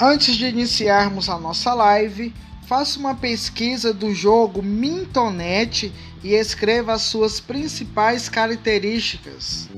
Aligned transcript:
Antes 0.00 0.36
de 0.36 0.46
iniciarmos 0.46 1.28
a 1.28 1.36
nossa 1.40 1.74
live, 1.74 2.32
faça 2.68 3.00
uma 3.00 3.16
pesquisa 3.16 3.92
do 3.92 4.14
jogo 4.14 4.62
Mintonet 4.62 5.92
e 6.22 6.34
escreva 6.34 6.92
as 6.92 7.02
suas 7.02 7.40
principais 7.40 8.28
características. 8.28 9.68